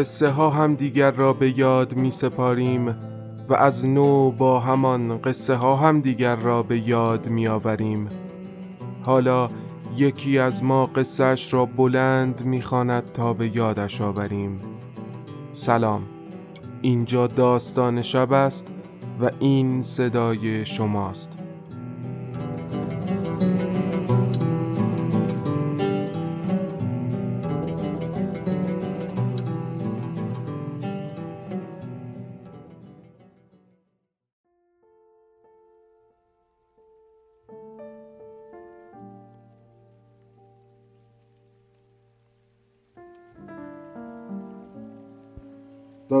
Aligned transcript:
قصه 0.00 0.28
ها 0.28 0.50
هم 0.50 0.74
دیگر 0.74 1.10
را 1.10 1.32
به 1.32 1.58
یاد 1.58 1.96
می 1.96 2.10
سپاریم 2.10 2.96
و 3.48 3.54
از 3.54 3.86
نو 3.86 4.30
با 4.30 4.60
همان 4.60 5.18
قصه 5.18 5.54
ها 5.54 5.76
هم 5.76 6.00
دیگر 6.00 6.36
را 6.36 6.62
به 6.62 6.88
یاد 6.88 7.28
می 7.28 7.48
آوریم 7.48 8.08
حالا 9.02 9.48
یکی 9.96 10.38
از 10.38 10.64
ما 10.64 10.86
قصهش 10.86 11.54
را 11.54 11.66
بلند 11.66 12.44
می 12.44 12.62
خاند 12.62 13.04
تا 13.12 13.32
به 13.32 13.56
یادش 13.56 14.00
آوریم. 14.00 14.60
سلام. 15.52 16.02
اینجا 16.82 17.26
داستان 17.26 18.02
شب 18.02 18.32
است 18.32 18.66
و 19.20 19.30
این 19.40 19.82
صدای 19.82 20.64
شماست. 20.64 21.39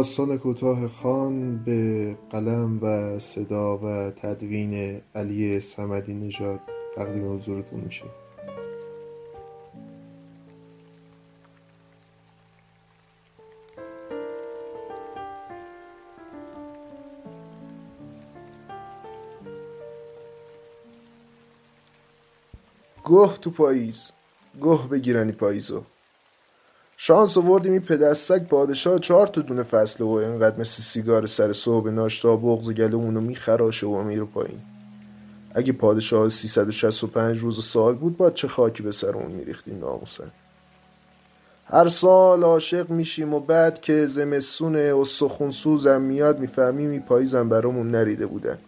داستان 0.00 0.38
کوتاه 0.38 0.88
خان 0.88 1.56
به 1.64 2.16
قلم 2.30 2.78
و 2.82 3.18
صدا 3.18 3.78
و 3.78 4.10
تدوین 4.10 5.00
علی 5.14 5.60
سمدی 5.60 6.14
نژاد 6.14 6.60
تقدیم 6.94 7.34
حضورتون 7.34 7.80
میشه. 7.80 8.04
گه 23.04 23.36
تو 23.40 23.50
پاییز 23.50 24.12
گه 24.62 24.88
بگیرنی 24.90 25.32
پاییزو. 25.32 25.82
شانس 27.02 27.36
آوردیم 27.36 27.72
این 27.72 27.80
پدستک 27.80 28.42
پادشاه 28.42 28.98
چهار 28.98 29.26
تا 29.26 29.40
دونه 29.40 29.62
فصله 29.62 30.06
و 30.06 30.10
اینقدر 30.10 30.60
مثل 30.60 30.82
سیگار 30.82 31.26
سر 31.26 31.52
صبح 31.52 31.90
ناشتا 31.90 32.36
بغز 32.36 32.70
گلومونو 32.70 33.20
میخراشه 33.20 33.86
و 33.86 34.02
میره 34.02 34.24
پایین. 34.24 34.60
اگه 35.54 35.72
پادشاه 35.72 36.28
365 36.28 37.38
روز 37.38 37.64
سال 37.64 37.94
بود 37.94 38.16
با 38.16 38.30
چه 38.30 38.48
خاکی 38.48 38.82
به 38.82 38.92
سرمون 38.92 39.30
میریختیم 39.30 39.80
ناموسن. 39.80 40.30
هر 41.64 41.88
سال 41.88 42.42
عاشق 42.42 42.90
میشیم 42.90 43.34
و 43.34 43.40
بعد 43.40 43.80
که 43.80 44.06
زمستون 44.06 44.76
و 44.76 45.04
سوزم 45.50 46.00
میاد 46.00 46.38
می‌فهمیم 46.38 46.90
این 46.90 47.02
پاییزم 47.02 47.48
برامون 47.48 47.88
نریده 47.88 48.26
بودن. 48.26 48.58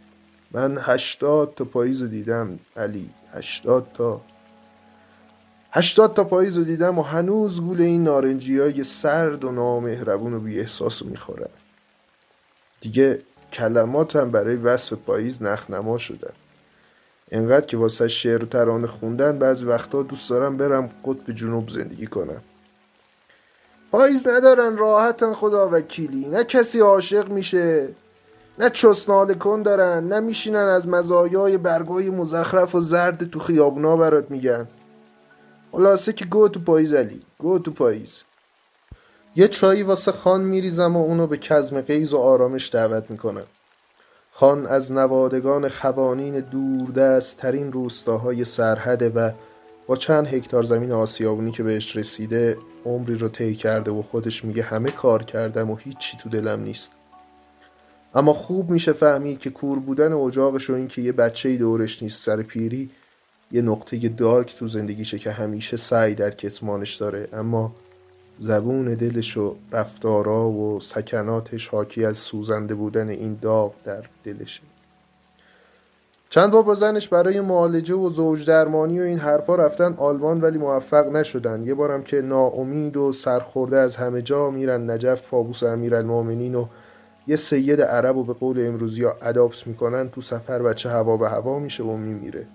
من 0.53 0.78
هشتاد 0.81 1.53
تا 1.56 1.64
پاییز 1.64 2.03
دیدم 2.03 2.59
علی 2.76 3.10
هشتاد 3.34 3.87
تا. 3.94 4.20
هشتاد 5.74 6.14
تا 6.14 6.24
پاییز 6.24 6.56
رو 6.56 6.64
دیدم 6.64 6.98
و 6.98 7.02
هنوز 7.02 7.60
گول 7.60 7.80
این 7.80 8.02
نارنجی 8.02 8.58
های 8.58 8.84
سرد 8.84 9.44
و 9.44 9.52
نامهربون 9.52 10.34
و 10.34 10.40
بی 10.40 10.60
احساس 10.60 11.02
رو 11.02 11.08
می‌خورم 11.08 11.50
دیگه 12.80 13.22
کلماتم 13.52 14.30
برای 14.30 14.56
وصف 14.56 14.92
پاییز 14.92 15.42
نخنما 15.42 15.98
شدن 15.98 16.32
انقدر 17.30 17.66
که 17.66 17.76
واسه 17.76 18.08
شعر 18.08 18.44
و 18.44 18.46
ترانه 18.46 18.86
خوندن 18.86 19.38
بعضی 19.38 19.66
وقتا 19.66 20.02
دوست 20.02 20.30
دارم 20.30 20.56
برم 20.56 20.90
قطب 21.04 21.32
جنوب 21.32 21.68
زندگی 21.68 22.06
کنم. 22.06 22.42
پاییز 23.90 24.28
ندارن 24.28 24.76
راحتن 24.76 25.34
خدا 25.34 25.68
وکیلی 25.72 26.28
نه 26.28 26.44
کسی 26.44 26.80
عاشق 26.80 27.28
میشه 27.28 27.88
نه 28.58 28.70
چسنال 28.70 29.34
کن 29.34 29.62
دارن 29.62 30.08
نه 30.08 30.20
میشینن 30.20 30.58
از 30.58 30.88
مزایای 30.88 31.58
برگای 31.58 32.10
مزخرف 32.10 32.74
و 32.74 32.80
زرد 32.80 33.30
تو 33.30 33.38
خیابونا 33.38 33.96
برات 33.96 34.30
میگن. 34.30 34.68
خلاصه 35.72 36.12
که 36.12 36.24
گو 36.24 36.48
تو 36.48 36.60
پاییز 36.60 36.94
علی 36.94 37.22
گو 37.38 37.58
تو 37.58 37.70
پاییز. 37.70 38.22
یه 39.36 39.48
چایی 39.48 39.82
واسه 39.82 40.12
خان 40.12 40.40
میریزم 40.40 40.96
و 40.96 41.04
اونو 41.04 41.26
به 41.26 41.36
کزم 41.36 41.80
قیز 41.80 42.12
و 42.12 42.18
آرامش 42.18 42.74
دعوت 42.74 43.10
می‌کنم. 43.10 43.46
خان 44.32 44.66
از 44.66 44.92
نوادگان 44.92 45.68
خوانین 45.68 46.40
دوردست 46.40 47.38
ترین 47.38 47.72
روستاهای 47.72 48.44
سرحده 48.44 49.08
و 49.08 49.30
با 49.86 49.96
چند 49.96 50.26
هکتار 50.26 50.62
زمین 50.62 50.92
آسیابونی 50.92 51.50
که 51.50 51.62
بهش 51.62 51.96
رسیده 51.96 52.58
عمری 52.84 53.14
رو 53.14 53.28
طی 53.28 53.54
کرده 53.54 53.90
و 53.90 54.02
خودش 54.02 54.44
میگه 54.44 54.62
همه 54.62 54.90
کار 54.90 55.22
کردم 55.22 55.70
و 55.70 55.76
هیچی 55.76 56.16
تو 56.16 56.28
دلم 56.28 56.62
نیست. 56.62 56.92
اما 58.14 58.32
خوب 58.32 58.70
میشه 58.70 58.92
فهمید 58.92 59.38
که 59.38 59.50
کور 59.50 59.78
بودن 59.78 60.12
اجاقش 60.12 60.70
و 60.70 60.74
اینکه 60.74 61.02
یه 61.02 61.12
بچه 61.12 61.56
دورش 61.56 62.02
نیست 62.02 62.22
سر 62.22 62.42
پیری 62.42 62.90
یه 63.52 63.62
نقطه 63.62 64.08
دارک 64.08 64.56
تو 64.56 64.66
زندگیشه 64.66 65.18
که 65.18 65.30
همیشه 65.30 65.76
سعی 65.76 66.14
در 66.14 66.30
کتمانش 66.30 66.94
داره. 66.94 67.28
اما 67.32 67.72
زبون 68.38 68.94
دلش 68.94 69.36
و 69.36 69.56
رفتارا 69.72 70.48
و 70.48 70.80
سکناتش 70.80 71.68
حاکی 71.68 72.04
از 72.04 72.16
سوزنده 72.16 72.74
بودن 72.74 73.08
این 73.08 73.38
داغ 73.42 73.74
در 73.84 74.04
دلشه. 74.24 74.62
چند 76.30 76.50
بار 76.50 76.62
با 76.62 76.75
زنش 76.75 77.08
برای 77.08 77.40
معالجه 77.40 77.94
و 77.94 78.10
زوج 78.10 78.46
درمانی 78.46 79.00
و 79.00 79.02
این 79.02 79.19
حرفا 79.19 79.54
رفتن 79.54 79.94
آلمان 79.94 80.40
ولی 80.40 80.58
موفق 80.58 81.06
نشدن. 81.06 81.62
یه 81.62 81.75
بارم 81.75 82.02
که 82.02 82.22
ناامید 82.22 82.96
و 82.96 83.12
سرخورده 83.12 83.76
از 83.76 83.96
همه 83.96 84.22
جا 84.22 84.50
میرن 84.50 84.90
نجف 84.90 85.28
پابوس 85.28 85.62
امیرالمؤمنین 85.62 86.54
و 86.54 86.66
یه 87.26 87.37
سید 87.37 87.82
عرب 87.82 88.16
و 88.16 88.25
به 88.25 88.32
قول 88.32 88.66
امروزی 88.66 89.04
ها 89.04 89.50
می‌کنن 89.66 90.08
تو 90.08 90.20
سفر 90.20 90.62
بچه 90.62 90.90
هوا 90.90 91.16
به 91.16 91.28
هوا 91.28 91.58
میشه 91.58 91.84
و 91.84 91.96
میمیره. 91.96 92.46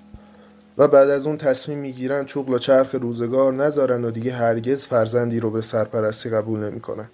و 0.77 0.87
بعد 0.87 1.09
از 1.09 1.27
اون 1.27 1.37
تصمیم 1.37 1.77
می‌گیرن 1.77 2.25
چوغل 2.25 2.53
و 2.53 2.57
چرخ 2.57 2.95
روزگار 2.95 3.53
نذارن 3.53 4.05
و 4.05 4.11
دیگه 4.11 4.33
هرگز 4.33 4.87
فرزندی 4.87 5.39
رو 5.39 5.51
به 5.51 5.61
سرپرستی 5.61 6.29
قبول 6.29 6.59
نمی‌کنن. 6.59 7.09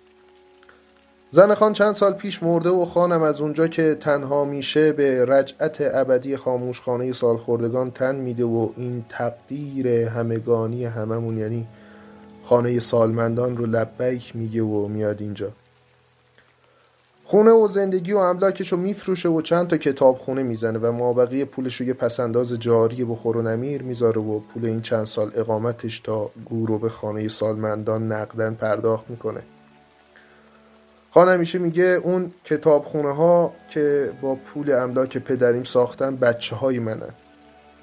زن 1.30 1.54
خان 1.54 1.74
چند 1.74 1.94
سال 1.94 2.14
پیش 2.14 2.44
مرده 2.44 2.70
و 2.70 2.86
خانم 2.86 3.22
از 3.24 3.42
اونجا 3.42 3.68
که 3.68 3.96
تنها 3.96 4.46
میشه 4.46 4.92
به 4.92 5.26
رجعت 5.26 5.78
ابدی 5.80 6.38
خاموش 6.38 6.82
خانه 6.82 7.12
سالخوردگان 7.12 7.92
تن 7.92 8.16
میده 8.16 8.44
و 8.44 8.70
این 8.78 9.06
تقدیر 9.10 9.88
همگانی 9.88 10.86
هممون 10.86 11.38
یعنی 11.38 11.68
خانه 12.44 12.80
سالمندان 12.80 13.58
رو 13.58 13.66
لبیک 13.66 14.36
میگه 14.36 14.62
و 14.62 14.88
میاد 14.88 15.22
اینجا 15.22 15.52
خونه 17.26 17.52
و 17.52 17.68
زندگی 17.68 18.14
و 18.14 18.18
املاکش 18.18 18.72
رو 18.72 18.78
میفروشه 18.78 19.30
و 19.30 19.42
چند 19.42 19.68
تا 19.68 19.78
کتاب 19.78 20.18
خونه 20.18 20.44
می‌زنه 20.44 20.80
و 20.80 20.92
مابقی 20.92 21.46
پولش 21.46 21.76
رو 21.76 21.88
یه 21.88 21.94
پسنداز 21.94 22.60
جاری 22.60 23.04
بخور 23.04 23.38
و 23.38 23.42
نمیر 23.42 23.84
می‌ذاره 23.84 24.22
و 24.22 24.40
پول 24.40 24.66
این 24.66 24.82
چند 24.82 25.06
سال 25.06 25.32
اقامتش 25.36 26.00
تا 26.00 26.32
گورو 26.46 26.80
به 26.80 26.90
خانه 26.90 27.28
سالمندان 27.28 28.12
نقدن 28.12 28.54
پرداخت 28.54 29.10
می‌کنه. 29.10 29.42
خان 31.12 31.28
همیشه 31.30 31.60
میگه 31.60 31.84
اون 31.84 32.32
کتاب 32.44 32.84
خونه 32.84 33.16
ها 33.16 33.54
که 33.70 34.12
با 34.22 34.36
پول 34.36 34.72
املاک 34.72 35.18
پدریم 35.18 35.64
ساختن 35.64 36.16
بچه 36.16 36.56
های 36.56 36.80
منن. 36.80 37.14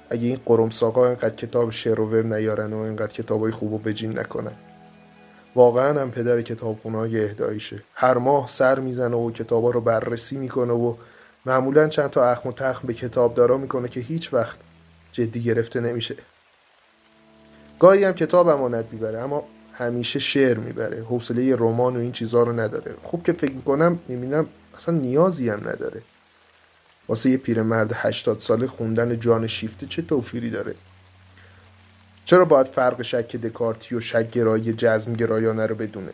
اگه 0.09 0.27
این 0.27 0.39
قرم 0.45 0.69
ساقا 0.69 1.07
اینقدر 1.07 1.35
کتاب 1.35 1.69
شعر 1.69 2.21
نیارن 2.21 2.73
و 2.73 2.77
اینقدر 2.77 3.13
کتاب 3.13 3.41
های 3.41 3.51
خوب 3.51 3.73
و 3.73 3.77
بجین 3.77 4.19
نکنن. 4.19 4.53
واقعا 5.55 6.01
هم 6.01 6.11
پدر 6.11 6.41
کتابخونه 6.41 6.97
های 6.97 7.29
هر 7.93 8.17
ماه 8.17 8.47
سر 8.47 8.79
می‌زنه 8.79 9.15
و 9.15 9.31
کتابا 9.31 9.71
رو 9.71 9.81
بررسی 9.81 10.37
می‌کنه 10.37 10.73
و 10.73 10.95
معمولا 11.45 11.87
چند 11.87 12.09
تا 12.09 12.29
اخم 12.29 12.49
و 12.49 12.51
تخم 12.51 12.87
به 12.87 12.93
کتاب 12.93 13.35
دارا 13.35 13.57
می‌کنه 13.57 13.87
که 13.87 13.99
هیچ 13.99 14.33
وقت 14.33 14.57
جدی 15.11 15.43
گرفته 15.43 15.79
نمیشه. 15.79 16.15
گاهی 17.79 18.03
هم 18.03 18.13
کتاب 18.13 18.47
امانت 18.47 18.85
می‌بره 18.91 19.19
اما 19.19 19.43
همیشه 19.73 20.19
شعر 20.19 20.57
می‌بره. 20.57 21.03
حوصله 21.03 21.55
رمان 21.55 21.95
و 21.95 21.99
این 21.99 22.11
چیزها 22.11 22.43
رو 22.43 22.59
نداره. 22.59 22.95
خوب 23.01 23.23
که 23.23 23.33
فکر 23.33 23.51
می‌کنم 23.51 23.99
می‌بینم 24.07 24.47
اصلا 24.75 24.95
نیازی 24.95 25.49
هم 25.49 25.59
نداره. 25.59 26.01
واسه 27.07 27.29
یه 27.29 27.37
پیرمرد 27.37 27.91
هشتاد 27.93 28.39
ساله 28.39 28.67
خوندن 28.67 29.19
جان 29.19 29.47
شیفته 29.47 29.85
چه 29.85 30.01
توفیری 30.01 30.49
داره؟ 30.49 30.75
چرا 32.25 32.45
باید 32.45 32.67
فرق 32.67 33.01
شک 33.01 33.35
دکارتی 33.35 33.95
و 33.95 33.99
شک 33.99 34.31
گرایی 34.31 34.73
جزم 34.73 35.13
گرایانه 35.13 35.65
رو 35.65 35.75
بدونه؟ 35.75 36.13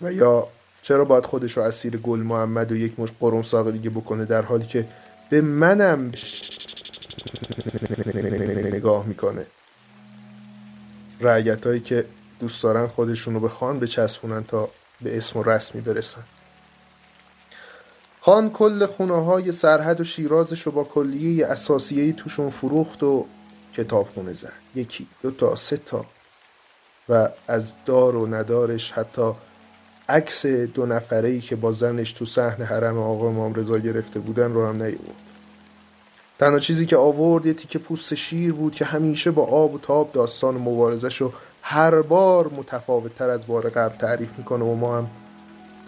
و 0.00 0.12
یا 0.12 0.48
چرا 0.82 1.04
باید 1.04 1.26
خودش 1.26 1.56
رو 1.56 1.62
اسیر 1.62 1.96
گل 1.96 2.20
محمد 2.20 2.72
و 2.72 2.76
یک 2.76 3.00
مش 3.00 3.12
قرم 3.20 3.42
ساق 3.42 3.70
دیگه 3.70 3.90
بکنه 3.90 4.24
در 4.24 4.42
حالی 4.42 4.66
که 4.66 4.88
به 5.30 5.40
منم 5.40 6.12
نگاه 8.72 9.06
می‌کنه؟ 9.06 9.46
رعیت 11.20 11.66
هایی 11.66 11.80
که 11.80 12.04
دوست 12.40 12.62
دارن 12.62 12.86
خودشون 12.86 13.34
رو 13.34 13.40
به 13.40 13.48
خان 13.48 13.80
بچسبونن 13.80 14.44
تا 14.44 14.68
به 15.00 15.16
اسم 15.16 15.38
و 15.38 15.42
رسمی 15.42 15.80
برسن. 15.80 16.22
خان 18.20 18.50
کل 18.50 18.86
خونه 18.86 19.24
های 19.24 19.52
سرحد 19.52 20.00
و 20.00 20.04
شیرازش 20.04 20.62
رو 20.62 20.72
با 20.72 20.84
کلیه 20.84 21.46
اساسیهی 21.46 22.12
توشون 22.12 22.50
فروخت 22.50 23.02
و 23.02 23.26
کتابخونه 23.76 24.32
زد. 24.32 24.52
یکی 24.74 25.06
دو 25.22 25.30
تا 25.30 25.56
سه 25.56 25.76
تا. 25.76 26.04
و 27.08 27.28
از 27.48 27.72
دار 27.86 28.16
و 28.16 28.34
ندارش 28.34 28.92
حتی 28.92 29.32
عکس 30.08 30.46
دو 30.46 30.86
نفره 30.86 31.28
ای 31.28 31.40
که 31.40 31.56
با 31.56 31.72
زنش 31.72 32.12
تو 32.12 32.24
صحن 32.24 32.62
حرم 32.62 32.98
آقا 32.98 33.28
امام 33.28 33.54
رضا 33.54 33.78
گرفته 33.78 34.20
بودن 34.20 34.52
رو 34.52 34.66
هم 34.66 34.82
نیورد 34.82 35.24
تنها 36.38 36.58
چیزی 36.58 36.86
که 36.86 36.96
آورد 36.96 37.46
یه 37.46 37.54
تیکه 37.54 37.78
پوست 37.78 38.14
شیر 38.14 38.52
بود 38.52 38.74
که 38.74 38.84
همیشه 38.84 39.30
با 39.30 39.46
آب 39.46 39.74
و 39.74 39.78
تاب 39.78 40.12
داستان 40.12 40.56
و 40.56 40.58
مبارزش 40.58 41.20
رو 41.20 41.32
هر 41.62 42.02
بار 42.02 42.48
متفاوت 42.48 43.14
تر 43.14 43.30
از 43.30 43.46
بار 43.46 43.70
قبل 43.70 43.96
تعریف 43.96 44.28
می‌کنه 44.38 44.64
و 44.64 44.74
ما 44.74 44.98
هم 44.98 45.10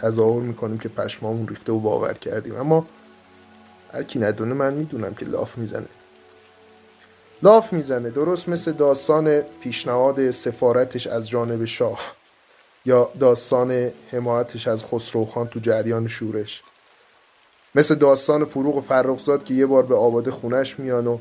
تظاهر 0.02 0.40
می‌کنیم 0.40 0.78
که 0.78 0.88
پشمامون 0.88 1.48
ریخته 1.48 1.72
و 1.72 1.80
باور 1.80 2.12
کردیم. 2.12 2.56
اما 2.56 2.86
هر 3.92 4.02
کی 4.02 4.18
ندونه 4.18 4.54
من 4.54 4.74
می‌دونم 4.74 5.14
که 5.14 5.26
لاف 5.26 5.58
می‌زنه. 5.58 5.86
لاف 7.42 7.72
می‌زنه 7.72 8.10
درست 8.10 8.48
مثل 8.48 8.72
داستان 8.72 9.40
پیشنهاد 9.40 10.30
سفارتش 10.30 11.06
از 11.06 11.28
جانب 11.28 11.64
شاه 11.64 12.00
یا 12.84 13.10
داستان 13.20 13.90
حمایتش 14.12 14.68
از 14.68 14.84
خسروخان 14.84 15.46
تو 15.46 15.60
جریان 15.60 16.06
شورش. 16.06 16.62
مثل 17.74 17.94
داستان 17.94 18.44
فروغ 18.44 18.80
فرخزاد 18.80 19.44
که 19.44 19.54
یه 19.54 19.66
بار 19.66 19.82
به 19.82 19.94
آباد 19.94 20.30
خونش 20.30 20.78
میان 20.78 21.06
و 21.06 21.18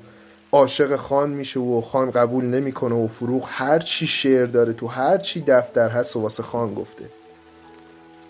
عاشق 0.51 0.95
خان 0.95 1.29
میشه 1.29 1.59
و 1.59 1.81
خان 1.81 2.12
قبول 2.12 2.45
نمی‌کنه 2.45 2.95
و 2.95 3.07
فروغ 3.07 3.47
هر 3.51 3.79
چی 3.79 4.07
شعر 4.07 4.45
داره 4.45 4.73
تو 4.73 4.88
هر 4.88 5.17
چی 5.17 5.41
دفتر 5.41 5.89
هست 5.89 6.15
و 6.15 6.21
واسه 6.21 6.44
خان 6.44 6.73
گفته. 6.73 7.06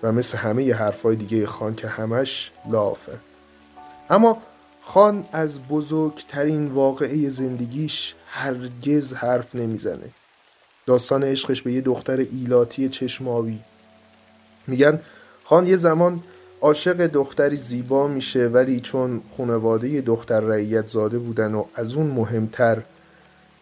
و 0.04 0.12
مثل 0.12 0.38
همه 0.38 0.64
ی 0.64 0.72
حرفای 0.72 1.16
دیگه 1.16 1.48
خان 1.48 1.76
که 1.76 1.88
همش 1.88 2.52
لافه. 2.70 3.12
اما 4.10 4.38
خان 4.88 5.26
از 5.32 5.60
بزرگترین 5.60 6.68
واقعه 6.68 7.30
زندگیش 7.30 8.16
هرگز 8.28 9.14
حرف 9.14 9.56
نمی‌زنه. 9.56 10.10
داستان 10.86 11.24
عشقش 11.24 11.62
به 11.62 11.74
یه 11.74 11.82
دختر 11.82 12.18
ایلاتی 12.18 12.90
چشماوی. 12.90 13.60
میگن 14.68 15.02
خان 15.44 15.68
یه 15.68 15.78
زمان 15.78 16.24
عاشق 16.62 17.08
دختری 17.08 17.58
زیبا 17.58 18.08
میشه 18.08 18.48
ولی 18.48 18.80
چون 18.80 19.22
خانواده 19.38 20.02
دختر 20.02 20.40
رعیت 20.40 20.88
زاده 20.88 21.20
بودن 21.20 21.54
و 21.54 21.66
از 21.76 21.96
اون 21.96 22.08
مهمتر 22.08 22.82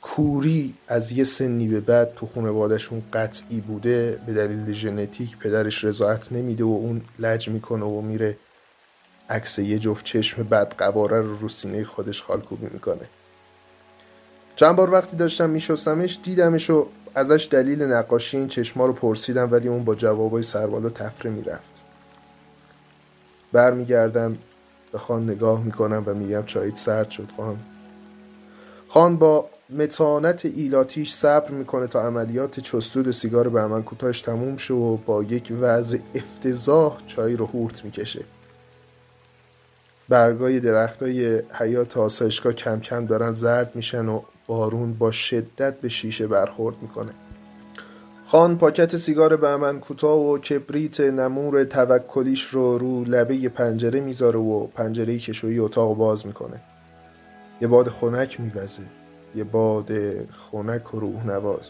کوری 0.01 0.73
از 0.87 1.11
یه 1.11 1.23
سنی 1.23 1.67
به 1.67 1.79
بعد 1.79 2.13
تو 2.15 2.27
خانوادهشون 2.35 3.03
قطعی 3.13 3.61
بوده 3.61 4.19
به 4.25 4.33
دلیل 4.33 4.73
ژنتیک 4.73 5.37
پدرش 5.37 5.83
رضایت 5.83 6.31
نمیده 6.31 6.63
و 6.63 6.67
اون 6.67 7.01
لج 7.19 7.49
می‌کنه 7.49 7.85
و 7.85 8.01
میره 8.01 8.37
عکس 9.33 9.59
یه 9.59 9.79
جفت 9.79 10.05
چشم 10.05 10.43
بد 10.43 10.73
قواره 10.77 11.21
رو 11.21 11.35
رو 11.35 11.49
سینه 11.49 11.83
خودش 11.83 12.21
خالکوبی 12.21 12.67
می‌کنه. 12.73 13.09
چند 14.55 14.75
بار 14.75 14.91
وقتی 14.91 15.17
داشتم 15.17 15.49
میشستمش 15.49 16.19
دیدمش 16.23 16.69
و 16.69 16.87
ازش 17.15 17.47
دلیل 17.51 17.81
نقاشی 17.81 18.37
این 18.37 18.47
چشما 18.47 18.85
رو 18.85 18.93
پرسیدم 18.93 19.51
ولی 19.51 19.67
اون 19.67 19.83
با 19.83 19.95
جوابای 19.95 20.43
سربالا 20.43 20.89
تفره 20.89 21.31
می‌رفت. 21.31 21.73
برمیگردم 23.51 24.37
به 24.91 24.97
خان 24.97 25.29
نگاه 25.29 25.63
می‌کنم 25.63 26.03
و 26.05 26.13
میگم 26.13 26.43
چایت 26.45 26.75
سرد 26.75 27.09
شد 27.09 27.27
خان. 27.37 27.59
خان 28.87 29.17
با 29.17 29.49
متانت 29.69 30.45
ایلاتیش 30.45 31.13
صبر 31.13 31.51
می‌کنه 31.51 31.87
تا 31.87 32.01
عملیات 32.01 32.59
چستود 32.59 33.11
سیگار 33.11 33.49
به 33.49 33.67
من 33.67 33.83
کوتاهش 33.83 34.21
تموم 34.21 34.57
شه 34.57 34.73
و 34.73 34.97
با 34.97 35.23
یک 35.23 35.53
وضع 35.61 35.99
افتضاح 36.15 36.97
چای 37.07 37.35
رو 37.35 37.45
هورت 37.45 37.85
می‌کشه. 37.85 38.23
برگای 40.09 40.59
درختای 40.59 41.41
حیات 41.51 41.97
آسایشگاه 41.97 42.53
کم 42.53 42.79
کم 42.79 43.05
دارن 43.05 43.31
زرد 43.31 43.75
میشن 43.75 44.07
و 44.07 44.21
بارون 44.47 44.93
با 44.93 45.11
شدت 45.11 45.81
به 45.81 45.89
شیشه 45.89 46.27
برخورد 46.27 46.75
می‌کنه. 46.81 47.11
خان 48.25 48.57
پاکت 48.57 48.97
سیگار 48.97 49.35
بهمن 49.35 49.79
کوتاه 49.79 50.19
و 50.19 50.37
کبریت 50.37 50.99
نمور 50.99 51.63
توکلیش 51.63 52.43
رو 52.43 52.77
رو 52.77 53.03
لبه 53.03 53.49
پنجره 53.49 53.99
می‌ذاره 53.99 54.39
و 54.39 54.67
پنجره 54.67 55.19
کشویی 55.19 55.59
اتاق 55.59 55.97
باز 55.97 56.27
می‌کنه. 56.27 56.61
یه 57.61 57.67
باد 57.67 57.89
خنک 57.89 58.39
میوزه. 58.39 58.83
یه 59.35 59.43
باد 59.43 59.91
خنک 60.31 60.93
و 60.93 60.99
روح 60.99 61.27
نواز. 61.27 61.69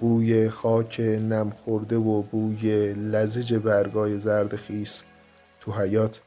بوی 0.00 0.48
خاک 0.48 1.00
نم 1.00 1.50
خورده 1.50 1.96
و 1.96 2.22
بوی 2.22 2.92
لزج 2.92 3.54
برگای 3.54 4.18
زرد 4.18 4.56
خیس 4.56 5.04
تو 5.60 5.72
حیات 5.72 6.20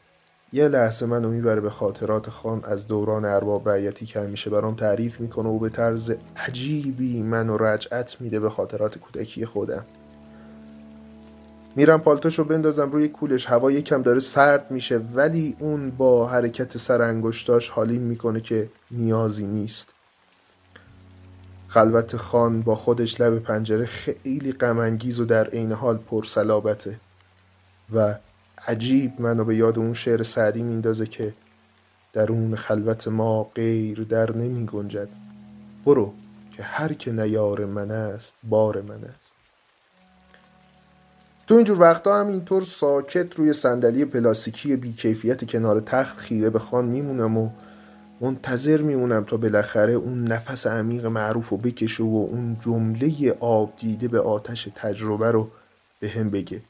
یه 0.54 0.68
لحظه 0.68 1.06
منو 1.06 1.30
می‌بره 1.30 1.62
به 1.62 1.70
خاطرات 1.70 2.30
خان 2.30 2.64
از 2.64 2.88
دوران 2.88 3.26
ارباب 3.26 3.70
رعیتی 3.70 4.06
که 4.06 4.20
همیشه 4.20 4.50
برام 4.50 4.76
تعریف 4.76 5.20
می‌کنه 5.20 5.50
و 5.50 5.60
به 5.60 5.70
طرز 5.70 6.14
عجیبی 6.36 7.22
منو 7.22 7.58
رجعت 7.58 8.22
میده 8.22 8.40
به 8.40 8.50
خاطرات 8.50 8.98
کودکی 8.98 9.46
خودم. 9.46 9.86
میرم 11.76 12.02
پالتوشو 12.02 12.44
بندازم 12.44 12.92
روی 12.92 13.08
کولش 13.08 13.46
هوا 13.46 13.72
یکم 13.72 14.02
داره 14.02 14.20
سرد 14.20 14.72
میشه 14.72 14.98
ولی 14.98 15.56
اون 15.60 15.90
با 15.90 16.28
حرکت 16.28 16.78
سر 16.78 17.02
انگشتاش 17.02 17.70
حالیم 17.70 18.02
می‌کنه 18.02 18.42
که 18.42 18.70
نیازی 18.92 19.46
نیست. 19.46 19.90
خلوت 21.68 22.18
خان 22.18 22.62
با 22.62 22.76
خودش 22.76 23.22
لب 23.22 23.40
پنجره 23.40 23.86
خیلی 23.86 24.52
غمانگیز 24.52 25.20
و 25.20 25.26
در 25.26 25.48
عین 25.48 25.72
حال 25.72 25.98
پرسلابته 25.98 27.00
و 27.96 28.16
عجیب 28.68 29.22
منو 29.22 29.46
به 29.46 29.56
یاد 29.56 29.80
اون 29.80 29.94
شعر 29.94 30.24
سعدی 30.24 30.64
میندازه 30.64 31.06
که 31.06 31.34
درون 32.14 32.56
خلوت 32.56 33.08
ما 33.08 33.44
غیر 33.44 34.04
در 34.04 34.36
نمی 34.36 34.66
گنجد. 34.66 35.08
برو 35.86 36.14
که 36.58 36.64
هر 36.64 36.94
که 36.94 37.12
نیار 37.12 37.66
من 37.66 37.92
است 37.92 38.36
بار 38.44 38.82
من 38.82 39.04
است. 39.04 39.34
تو 41.48 41.56
اینجور 41.56 41.82
وقتا 41.82 42.20
هم 42.20 42.28
اینطور 42.28 42.64
ساکت 42.64 43.36
روی 43.36 43.54
صندلی 43.54 44.06
پلاستیکی 44.06 44.76
بیکیفیت 44.76 45.50
کنار 45.50 45.80
تخت 45.80 46.18
خیره 46.18 46.50
به 46.50 46.60
خان 46.60 46.86
میمونم 46.86 47.38
و 47.38 47.50
منتظر 48.22 48.82
میمونم 48.82 49.24
تا 49.24 49.38
بالاخره 49.38 49.94
اون 49.94 50.24
نفس 50.24 50.68
عمیق 50.68 51.06
معروف 51.06 51.50
رو 51.50 51.58
بکشه 51.58 52.04
و 52.04 52.28
اون 52.32 52.58
جمله 52.60 53.38
آب 53.40 53.74
دیده 53.78 54.08
به 54.08 54.20
آتش 54.20 54.70
تجربه 54.76 55.32
رو 55.32 55.50
به 56.00 56.10
هم 56.10 56.30
بگه. 56.30 56.62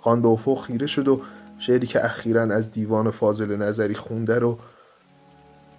خان 0.00 0.22
به 0.22 0.28
افق 0.28 0.62
خیره 0.62 0.86
شد 0.86 1.08
و 1.08 1.20
شعری 1.58 1.86
که 1.86 2.04
اخیرا 2.04 2.42
از 2.42 2.70
دیوان 2.70 3.10
فاضل 3.10 3.56
نظری 3.56 3.94
خونده 3.94 4.38
رو 4.38 4.58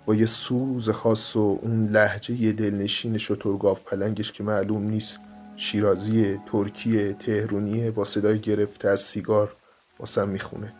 با 0.05 0.15
یه 0.15 0.25
سوز 0.25 0.89
خاص 0.89 1.35
و 1.35 1.59
اون 1.61 1.87
لحجه 1.87 2.51
دلنشین 2.51 3.17
شترگاف 3.17 3.79
پلنگش 3.79 4.31
که 4.31 4.43
معلوم 4.43 4.83
نیست 4.83 5.19
شیرازی 5.55 6.39
ترکیه 6.51 7.13
تهرونیه 7.13 7.91
با 7.91 8.03
صدای 8.03 8.39
گرفته 8.39 8.89
از 8.89 8.99
سیگار 8.99 9.55
واسم 9.99 10.29
می‌خونه. 10.29 10.73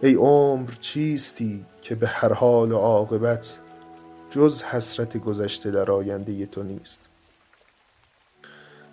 ای 0.00 0.14
عمر 0.14 0.70
چیستی 0.80 1.64
که 1.82 1.94
به 1.94 2.08
هر 2.08 2.32
حال 2.32 2.72
و 2.72 2.76
عاقبت 2.76 3.58
جز 4.30 4.62
حسرت 4.62 5.16
گذشته 5.16 5.70
در 5.70 5.90
آینده 5.90 6.46
تو 6.46 6.62
نیست؟ 6.62 7.11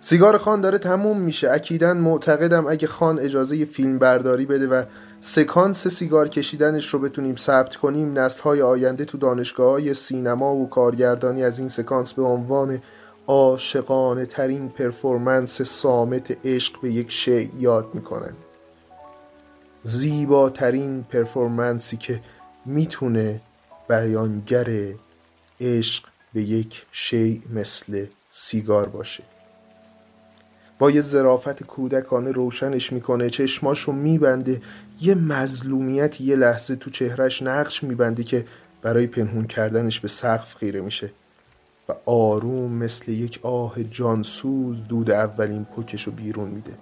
سیگار 0.02 0.38
خان 0.38 0.60
داره 0.60 0.78
تموم 0.78 1.20
میشه. 1.20 1.50
اکیدا 1.50 1.94
معتقدم 1.94 2.66
اگه 2.66 2.86
خان 2.86 3.18
اجازه 3.18 3.64
فیلم 3.64 3.98
برداری 3.98 4.46
بده 4.46 4.66
و 4.66 4.84
سکانس 5.20 5.88
سیگار 5.88 6.28
کشیدنش 6.28 6.88
رو 6.88 6.98
بتونیم 6.98 7.36
ثبت 7.36 7.76
کنیم 7.76 8.18
نسل 8.18 8.40
های 8.40 8.62
آینده 8.62 9.04
تو 9.04 9.18
دانشگاه 9.18 9.70
های 9.70 9.94
سینما 9.94 10.54
و 10.54 10.68
کارگردانی 10.68 11.44
از 11.44 11.58
این 11.58 11.68
سکانس 11.68 12.12
به 12.12 12.22
عنوان 12.22 12.82
عاشقانه 13.26 14.26
ترین 14.26 14.68
پرفورمنس 14.68 15.62
صامت 15.62 16.46
عشق 16.46 16.80
به 16.80 16.90
یک 16.90 17.12
شی 17.12 17.50
یاد 17.58 17.86
می‌کنن. 17.94 18.32
زیباترین 19.82 21.02
پرفورمنسی 21.02 21.96
که 21.96 22.20
می‌تونه 22.66 23.40
بیانگر 23.88 24.94
عشق 25.60 26.04
به 26.34 26.42
یک 26.42 26.84
شی 26.92 27.42
مثل 27.54 28.06
سیگار 28.30 28.88
باشه. 28.88 29.22
با 30.80 30.90
یه 30.90 31.00
ظرافت 31.00 31.62
کودکانه 31.62 32.32
روشنش 32.32 32.92
می‌کنه 32.92 33.30
چشماشو 33.30 33.92
میبنده. 33.92 34.60
یه 35.00 35.14
مظلومیت 35.14 36.20
یه 36.20 36.36
لحظه 36.36 36.76
تو 36.76 36.90
چهرش 36.90 37.42
نقش 37.42 37.84
میبنده 37.84 38.24
که 38.24 38.44
برای 38.82 39.06
پنهون 39.06 39.44
کردنش 39.44 40.00
به 40.00 40.08
سقف 40.08 40.54
خیره 40.54 40.80
میشه. 40.80 41.10
و 41.88 41.92
آروم 42.06 42.72
مثل 42.72 43.12
یک 43.12 43.40
آه 43.42 43.82
جانسوز 43.90 44.76
دود 44.88 45.10
اولین 45.10 45.64
پکشو 45.64 46.10
بیرون 46.10 46.48
میده. 46.48 46.72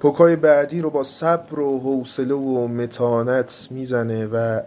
پکای 0.00 0.36
بعدی 0.36 0.80
رو 0.80 0.90
با 0.90 1.04
صبر 1.04 1.58
و 1.58 1.78
حوصله 1.78 2.34
و 2.34 2.68
متانت 2.68 3.68
می‌زنه 3.70 4.26
و 4.26 4.60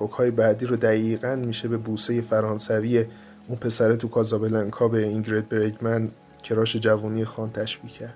پکای 0.00 0.30
بعدی 0.30 0.66
رو 0.66 0.76
دقیقا 0.76 1.42
میشه 1.46 1.68
به 1.68 1.76
بوسه 1.76 2.20
فرانسوی 2.20 3.04
اون 3.50 3.58
پسره 3.58 3.96
تو 3.96 4.08
کازابلنکا 4.08 4.88
به 4.88 5.06
اینگرید 5.06 5.48
برگمن 5.48 6.10
کراش 6.42 6.76
جوانی 6.76 7.24
خان 7.24 7.52
تشبیه 7.52 7.92
کرد. 7.92 8.14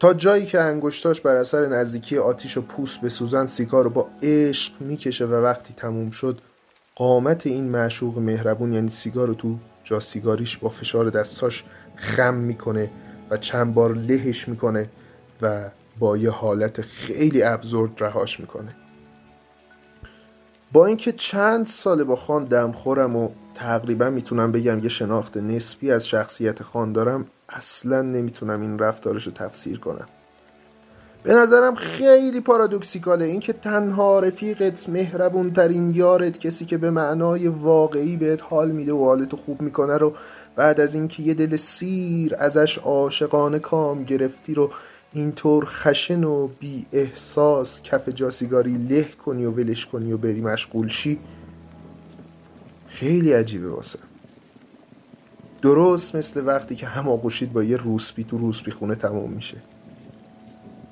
تا 0.00 0.14
جایی 0.14 0.46
که 0.46 0.60
انگشتاش 0.60 1.20
بر 1.20 1.36
اثر 1.36 1.66
نزدیکی 1.66 2.18
آتیش 2.18 2.56
و 2.56 2.62
پوست 2.62 3.00
به 3.00 3.08
سوزن 3.08 3.46
سیگار 3.46 3.84
رو 3.84 3.90
با 3.90 4.08
عشق 4.22 4.72
می‌کشه 4.80 5.26
و 5.26 5.34
وقتی 5.34 5.74
تموم 5.76 6.10
شد 6.10 6.40
قامت 6.94 7.46
این 7.46 7.68
معشوق 7.68 8.18
مهربون 8.18 8.72
یعنی 8.72 8.88
سیگار 8.88 9.28
رو 9.28 9.34
تو 9.34 9.58
جا 9.84 10.00
سیگاریش 10.00 10.58
با 10.58 10.68
فشار 10.68 11.10
دستاش 11.10 11.64
خم 11.96 12.34
می‌کنه 12.34 12.90
و 13.30 13.36
چند 13.36 13.74
بار 13.74 13.94
لهش 13.94 14.48
می‌کنه 14.48 14.90
و 15.42 15.70
با 15.98 16.16
یه 16.16 16.30
حالت 16.30 16.80
خیلی 16.80 17.42
ابزورد 17.42 17.90
رهاش 17.98 18.40
می‌کنه. 18.40 18.76
با 20.72 20.86
اینکه 20.86 21.12
چند 21.12 21.66
ساله 21.66 22.04
با 22.04 22.16
خان 22.16 22.44
دم 22.44 22.72
خورم 22.72 23.16
و 23.16 23.28
تقریبا 23.56 24.10
می‌تونم 24.10 24.52
بگم 24.52 24.78
یه 24.82 24.88
شناخت 24.88 25.36
نسبی 25.36 25.90
از 25.90 26.08
شخصیت 26.08 26.62
خان 26.62 26.92
دارم. 26.92 27.26
اصلا 27.48 28.02
نمی‌تونم 28.02 28.60
این 28.60 28.78
رفتارش 28.78 29.26
رو 29.26 29.32
تفسیر 29.32 29.78
کنم. 29.78 30.06
به 31.22 31.34
نظرم 31.34 31.74
خیلی 31.74 32.40
پارادوکسیکاله. 32.40 33.24
اینکه 33.24 33.52
تنها 33.52 34.20
رفیقت 34.20 34.88
مهربون 34.88 35.52
ترین 35.52 35.90
یارت 35.90 36.38
کسی 36.38 36.64
که 36.64 36.78
به 36.78 36.90
معنای 36.90 37.48
واقعی 37.48 38.16
بهت 38.16 38.42
حال 38.42 38.70
میده 38.70 38.92
و 38.92 39.04
حالتو 39.04 39.36
خوب 39.36 39.62
می‌کنه 39.62 39.96
رو 39.96 40.14
بعد 40.56 40.80
از 40.80 40.94
اینکه 40.94 41.22
یه 41.22 41.34
دل 41.34 41.56
سیر 41.56 42.34
ازش 42.38 42.78
عاشقانه 42.78 43.58
کام 43.58 44.04
گرفتی 44.04 44.54
رو 44.54 44.70
اینطور 45.12 45.64
خشن 45.64 46.24
و 46.24 46.48
بی 46.60 46.86
احساس 46.92 47.82
کف 47.82 48.08
جاسیگاری 48.08 48.78
له 48.78 49.08
کنی 49.24 49.44
و 49.44 49.50
ولش 49.50 49.86
کنی 49.86 50.12
و 50.12 50.18
بری 50.18 50.40
مشغول 50.40 50.88
شی 50.88 51.18
خیلی 52.96 53.32
عجیبه 53.32 53.68
واسه. 53.68 53.98
درست 55.62 56.16
مثل 56.16 56.46
وقتی 56.46 56.74
که 56.74 56.86
هم 56.86 57.08
آقوشید 57.08 57.52
با 57.52 57.62
یه 57.62 57.76
روسبی 57.76 58.24
تو 58.24 58.38
روسبی 58.38 58.70
خونه 58.70 58.94
تموم 58.94 59.30
میشه. 59.30 59.56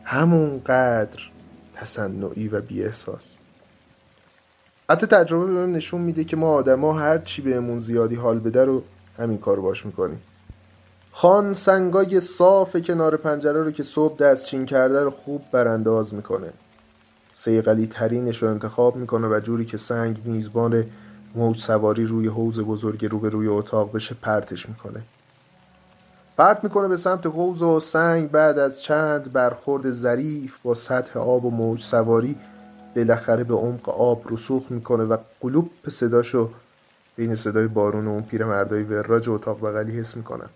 همون 0.05 0.61
قدر 0.67 1.31
تصنعی 1.75 2.49
و 2.49 2.61
بی 2.61 2.83
احساس 2.83 3.37
حتی 4.91 5.07
تجربه 5.07 5.47
بهم 5.47 5.73
نشون 5.73 6.01
میده 6.01 6.25
که 6.25 6.37
ما 6.37 6.53
آدما 6.53 6.93
هر 6.93 7.19
چی 7.19 7.43
بهمون 7.43 7.81
زیادی 7.81 8.15
حال 8.15 8.39
بده 8.39 8.65
رو 8.65 8.83
همین 9.19 9.39
کار 9.39 9.61
باش 9.61 9.87
می‌کنیم. 9.87 10.21
خان 11.13 11.55
سنگای 11.55 12.21
صاف 12.21 12.77
کنار 12.77 13.17
پنجره 13.17 13.63
رو 13.63 13.71
که 13.71 13.83
صبح 13.83 14.17
دستچین 14.17 14.67
کرده 14.67 15.05
رو 15.05 15.11
خوب 15.11 15.43
برانداز 15.53 16.15
می‌کنه. 16.15 16.53
سیقلی 17.35 17.87
ترینش 17.87 18.43
رو 18.43 18.49
انتخاب 18.49 18.97
می‌کنه 18.97 19.27
و 19.27 19.41
جوری 19.41 19.65
که 19.65 19.77
سنگ 19.77 20.21
میزبان 20.25 20.85
موج 21.35 21.61
سواری 21.61 22.07
روی 22.07 22.29
حوز 22.29 22.61
بزرگ 22.61 23.05
رو 23.05 23.19
به 23.19 23.29
روی 23.29 23.49
اتاق 23.49 23.93
بشه 23.93 24.15
پرتش 24.23 24.69
می‌کنه. 24.69 25.03
پرت 26.37 26.65
می‌کنه 26.65 26.89
به 26.89 26.97
سمت 26.97 27.27
حوز 27.27 27.63
و 27.63 27.81
سنگ 27.81 28.31
بعد 28.31 28.59
از 28.59 28.83
چند 28.83 29.33
برخورد 29.33 29.91
ظریف 29.91 30.55
با 30.63 30.75
سطح 30.75 31.19
آب 31.19 31.45
و 31.45 31.51
موج 31.51 31.83
سواری 31.83 32.37
بالاخره 32.97 33.45
به 33.45 33.55
عمق 33.55 33.89
آب 33.89 34.23
رسوخ 34.31 34.71
می‌کنه 34.71 35.05
و 35.05 35.17
قلوب 35.41 35.71
صداشو 35.89 36.51
بین 37.17 37.35
صدای 37.35 37.67
بارون 37.67 38.07
و 38.07 38.11
اون 38.11 38.23
پیر 38.23 38.45
مردای 38.45 38.83
وراج 38.83 39.29
اتاق 39.29 39.61
بغلی 39.61 39.99
حس 39.99 40.17
می‌کنن 40.17 40.49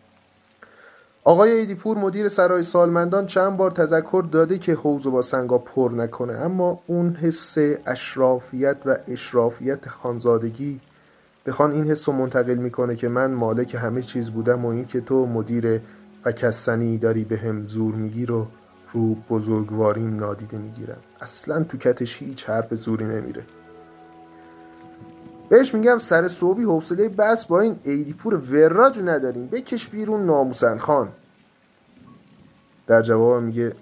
آقای 1.28 1.52
ایدیپور 1.52 1.98
مدیر 1.98 2.28
سرای 2.28 2.62
سالمندان 2.62 3.26
چند 3.26 3.56
بار 3.56 3.70
تذکر 3.70 4.24
داده 4.32 4.58
که 4.58 4.74
حوز 4.74 5.06
با 5.06 5.22
سنگا 5.22 5.58
پر 5.58 5.92
نکنه. 5.94 6.32
اما 6.32 6.80
اون 6.86 7.14
حس 7.14 7.58
اشرافیت 7.86 8.76
و 8.86 8.96
اشرافیت 9.08 9.88
خانزادگی 9.88 10.80
بخوان 11.46 11.72
این 11.72 11.90
حس 11.90 12.08
رو 12.08 12.14
منتقل 12.14 12.54
می‌کنه 12.54 12.96
که 12.96 13.08
من 13.08 13.30
مالک 13.30 13.74
همه 13.74 14.02
چیز 14.02 14.30
بودم 14.30 14.64
و 14.64 14.68
این 14.68 14.86
که 14.86 15.00
تو 15.00 15.26
مدیر 15.26 15.80
و 16.24 16.32
کسنی 16.32 16.98
داری 16.98 17.24
به 17.24 17.36
هم 17.36 17.66
زور 17.66 17.94
میگی 17.94 18.26
رو 18.26 18.46
رو 18.92 19.14
بزرگواریم 19.14 20.16
نادیده 20.16 20.58
می‌گیرم. 20.58 20.98
اصلا 21.20 21.64
تو 21.64 21.78
کتش 21.78 22.22
هیچ 22.22 22.48
حرف 22.48 22.74
زوری 22.74 23.04
نمیره. 23.04 23.42
بهش 25.48 25.74
میگم 25.74 25.98
سر 25.98 26.28
صبحی 26.28 26.64
حوصله 26.64 27.08
بس 27.08 27.46
با 27.46 27.60
این 27.60 27.78
ایدیپور 27.84 28.34
وراج 28.34 28.98
نداریم. 28.98 29.46
بکش 29.46 29.88
بیرون 29.88 30.26
ناموسن 30.26 30.78
خان. 30.78 31.08
در 32.86 33.02
جواب 33.02 33.42
میگه 33.42 33.76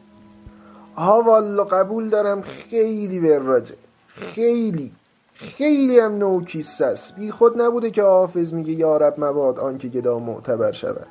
آها 0.97 1.23
والا 1.23 1.65
قبول 1.65 2.09
دارم 2.09 2.43
خیلی 2.43 3.19
وراجه. 3.19 3.75
خیلی. 4.09 4.93
خیلی 5.35 5.99
هم 5.99 6.19
نوکیست 6.19 6.83
است. 6.83 7.17
بی 7.17 7.31
خود 7.31 7.63
نبوده 7.63 7.91
که 7.91 8.03
حافظ 8.03 8.53
میگه 8.53 8.73
یارب 8.73 9.15
مباد 9.25 9.59
آنکه 9.59 9.89
گدا 9.89 10.19
معتبر 10.19 10.73
شود. 10.73 11.07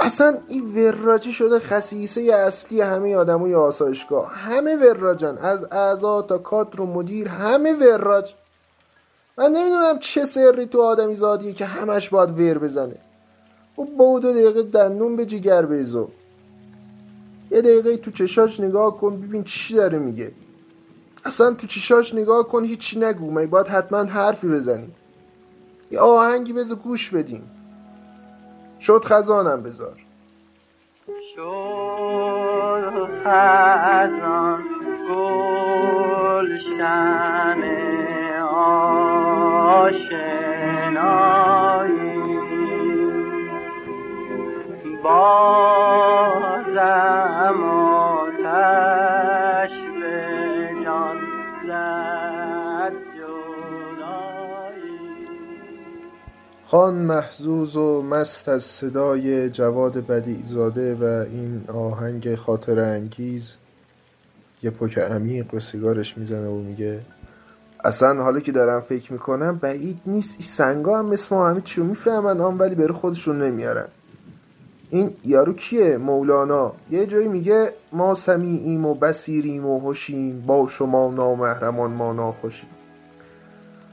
اصلا 0.00 0.38
این 0.48 0.74
وراجی 0.74 1.32
شده 1.32 1.58
خصیصه 1.58 2.20
اصلی 2.20 2.80
همه 2.80 3.16
آدمای 3.16 3.54
آسایشگاه. 3.54 4.32
همه 4.32 4.76
وراجن. 4.76 5.38
از 5.38 5.64
اعضا 5.72 6.22
تا 6.22 6.38
کادر 6.38 6.80
و 6.80 6.86
مدیر 6.86 7.28
همه 7.28 7.72
وراج. 7.72 8.34
من 9.38 9.52
نمی‌دونم 9.52 9.98
چه 9.98 10.24
سری 10.24 10.66
تو 10.66 10.82
آدمی 10.82 11.14
زادیه 11.14 11.52
که 11.52 11.64
همش 11.64 12.08
باید 12.08 12.40
ور 12.40 12.58
بزنه. 12.58 12.96
و 13.78 13.84
با 13.84 14.18
دو 14.18 14.32
دقیقه 14.32 14.62
دندون 14.62 15.16
به 15.16 15.26
جگر 15.26 15.66
بیزو 15.66 16.08
یه 17.50 17.60
دقیقه 17.60 17.96
تو 17.96 18.10
چشاش 18.10 18.60
نگاه 18.60 18.96
کن 18.96 19.20
ببین 19.20 19.44
چی 19.44 19.74
داره 19.74 19.98
میگه. 19.98 20.32
اصلا 21.24 21.50
تو 21.54 21.66
چشاش 21.66 22.14
نگاه 22.14 22.48
کن 22.48 22.64
هیچی 22.64 23.00
نگو. 23.00 23.30
می 23.30 23.46
باید 23.46 23.66
حتما 23.68 24.04
حرفی 24.04 24.48
بزنیم 24.48 24.94
یه 25.90 26.00
آهنگی 26.00 26.52
بذار 26.52 26.78
گوش 26.78 27.10
بدیم. 27.10 27.50
شد 28.80 29.04
خزانم 29.04 29.62
بذار. 29.62 29.96
شد 31.34 33.08
خزان 33.24 34.64
گلشن. 36.38 36.94
آشنایی. 39.74 41.34
بازم 45.02 46.44
آتش 48.04 49.72
به 50.00 50.14
جان 50.84 51.18
خان 56.66 56.94
محزوز 56.94 57.76
و 57.76 58.02
مست 58.02 58.48
از 58.48 58.62
صدای 58.62 59.50
جواد 59.50 60.06
بدیعزاده 60.06 60.94
و 60.94 61.04
این 61.30 61.64
آهنگ 61.68 62.34
خاطر 62.34 62.80
انگیز 62.80 63.56
یه 64.62 64.70
پک 64.70 64.98
عمیق 64.98 65.50
به 65.50 65.60
سیگارش 65.60 66.18
می‌زنه 66.18 66.48
و 66.48 66.58
میگه 66.58 67.00
اصلا 67.84 68.22
حالا 68.22 68.40
که 68.40 68.52
دارم 68.52 68.80
فکر 68.80 69.12
می‌کنم 69.12 69.58
بعید 69.62 70.00
نیست. 70.06 70.36
این 70.38 70.48
سنگا 70.48 70.98
هم 70.98 71.06
مثل 71.06 71.34
ما 71.34 71.48
همه 71.48 71.62
می‌فهمن 71.76 72.40
آن 72.40 72.58
ولی 72.58 72.74
بره 72.74 72.92
خودشون 72.92 73.42
نمیارن. 73.42 73.88
این 74.90 75.10
یارو 75.24 75.52
کیه؟ 75.52 75.96
مولانا. 75.96 76.72
یه 76.90 77.06
جایی 77.06 77.28
میگه 77.28 77.72
ما 77.92 78.14
سمیعیم 78.14 78.86
و 78.86 78.94
بسیریم 78.94 79.66
و 79.66 79.80
هوشیم 79.80 80.44
با 80.46 80.66
شما 80.66 81.10
نامهرمان 81.10 81.90
ما 81.90 82.12
ناخوشیم. 82.12 82.68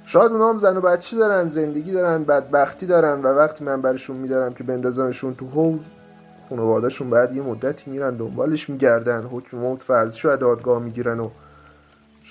شاید 0.05 0.31
اونا 0.31 0.50
هم 0.50 0.60
زن 0.60 0.77
و 0.77 0.81
بچه 0.81 1.17
دارن 1.17 1.48
زندگی 1.48 1.91
دارن 1.91 2.24
بدبختی 2.24 2.86
دارن 2.86 3.21
و 3.21 3.27
وقتی 3.27 3.63
من 3.63 3.81
برشون 3.81 4.17
میدارم 4.17 4.53
که 4.53 4.63
بندازنشون 4.63 5.36
تو 5.36 5.48
حوز 5.48 5.81
خانوادهشون 6.50 7.10
بعد 7.10 7.36
یه 7.36 7.41
مدتی 7.41 7.91
میرن 7.91 8.15
دنبالش 8.15 8.69
میگردن 8.69 9.24
حکم 9.24 9.57
موت 9.57 9.83
فرضیشو 9.83 10.29
از 10.29 10.39
دادگاه 10.39 10.79
می‌گیرن 10.79 11.19
و 11.19 11.29